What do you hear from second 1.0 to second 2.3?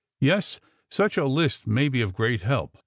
a list may be of